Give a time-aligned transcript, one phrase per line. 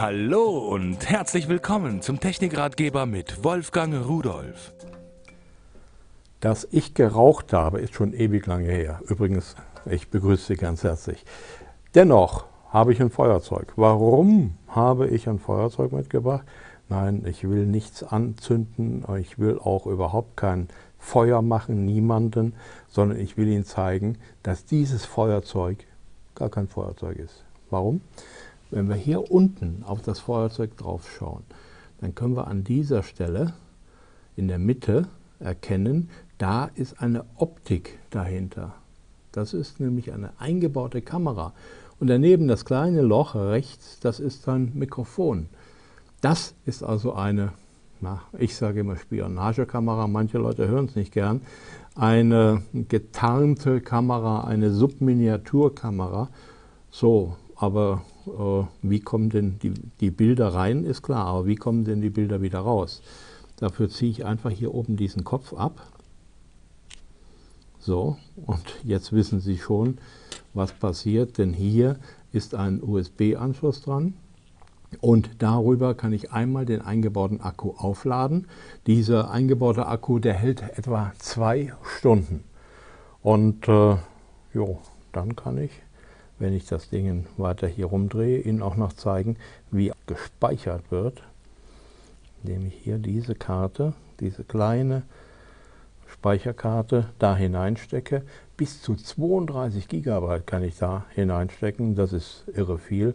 [0.00, 4.72] Hallo und herzlich willkommen zum Technikratgeber mit Wolfgang Rudolf.
[6.38, 9.00] Dass ich geraucht habe, ist schon ewig lange her.
[9.08, 9.56] Übrigens,
[9.86, 11.24] ich begrüße Sie ganz herzlich.
[11.96, 13.72] Dennoch habe ich ein Feuerzeug.
[13.74, 16.46] Warum habe ich ein Feuerzeug mitgebracht?
[16.88, 20.68] Nein, ich will nichts anzünden, ich will auch überhaupt kein
[21.00, 22.54] Feuer machen, niemanden,
[22.86, 25.78] sondern ich will Ihnen zeigen, dass dieses Feuerzeug
[26.36, 27.42] gar kein Feuerzeug ist.
[27.68, 28.00] Warum?
[28.70, 31.44] Wenn wir hier unten auf das Feuerzeug drauf schauen,
[32.00, 33.54] dann können wir an dieser Stelle
[34.36, 35.08] in der Mitte
[35.40, 38.74] erkennen, da ist eine Optik dahinter.
[39.32, 41.52] Das ist nämlich eine eingebaute Kamera.
[42.00, 45.48] Und daneben das kleine Loch rechts, das ist ein Mikrofon.
[46.20, 47.52] Das ist also eine,
[48.00, 51.40] na, ich sage immer Spionagekamera, manche Leute hören es nicht gern,
[51.94, 56.28] eine getarnte Kamera, eine Subminiaturkamera.
[56.90, 58.02] So, aber
[58.82, 62.42] wie kommen denn die, die Bilder rein, ist klar, aber wie kommen denn die Bilder
[62.42, 63.02] wieder raus?
[63.56, 65.80] Dafür ziehe ich einfach hier oben diesen Kopf ab.
[67.80, 69.98] So, und jetzt wissen Sie schon,
[70.54, 71.96] was passiert, denn hier
[72.32, 74.14] ist ein USB-Anschluss dran.
[75.00, 78.46] Und darüber kann ich einmal den eingebauten Akku aufladen.
[78.86, 82.44] Dieser eingebaute Akku, der hält etwa zwei Stunden.
[83.22, 83.96] Und äh,
[84.54, 84.78] jo,
[85.12, 85.70] dann kann ich
[86.38, 89.36] wenn ich das Ding weiter hier rumdrehe, Ihnen auch noch zeigen,
[89.70, 91.22] wie gespeichert wird.
[92.42, 95.02] Indem ich hier diese Karte, diese kleine
[96.06, 98.22] Speicherkarte da hineinstecke.
[98.56, 101.94] Bis zu 32 GB kann ich da hineinstecken.
[101.94, 103.14] Das ist irre viel.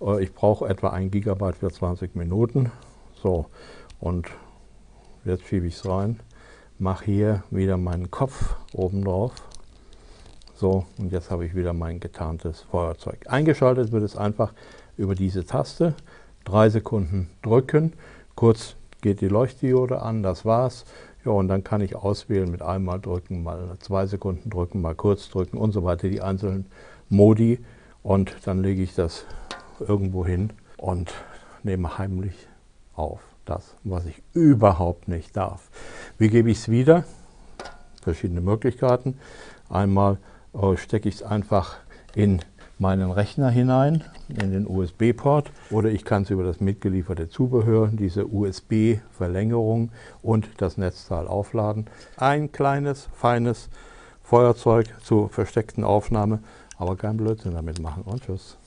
[0.00, 2.70] Äh, ich brauche etwa 1 GB für 20 Minuten.
[3.22, 3.46] So,
[4.00, 4.28] und
[5.24, 6.20] jetzt schiebe ich es rein.
[6.78, 9.32] Mache hier wieder meinen Kopf oben drauf
[10.58, 13.26] so, und jetzt habe ich wieder mein getarntes Feuerzeug.
[13.28, 14.52] Eingeschaltet wird es einfach
[14.96, 15.94] über diese Taste.
[16.44, 17.92] Drei Sekunden drücken,
[18.34, 20.84] kurz geht die Leuchtdiode an, das war's.
[21.24, 25.28] Ja, und dann kann ich auswählen mit einmal drücken, mal zwei Sekunden drücken, mal kurz
[25.28, 26.66] drücken und so weiter, die einzelnen
[27.08, 27.60] Modi.
[28.02, 29.26] Und dann lege ich das
[29.78, 31.14] irgendwo hin und
[31.62, 32.48] nehme heimlich
[32.96, 33.20] auf.
[33.44, 35.70] Das, was ich überhaupt nicht darf.
[36.18, 37.04] Wie gebe ich es wieder?
[38.02, 39.18] Verschiedene Möglichkeiten.
[39.70, 40.18] Einmal
[40.76, 41.76] stecke ich es einfach
[42.14, 42.40] in
[42.78, 48.26] meinen Rechner hinein, in den USB-Port oder ich kann es über das mitgelieferte Zubehör, diese
[48.26, 49.90] USB-Verlängerung
[50.22, 51.86] und das Netzteil aufladen.
[52.16, 53.68] Ein kleines, feines
[54.22, 56.40] Feuerzeug zur versteckten Aufnahme,
[56.76, 58.57] aber kein Blödsinn damit machen und tschüss.